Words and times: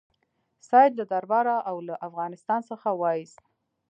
سید 0.69 0.91
له 0.99 1.05
درباره 1.13 1.55
او 1.69 1.75
له 1.87 1.95
افغانستان 2.07 2.61
څخه 2.69 2.89
وایست. 3.01 3.41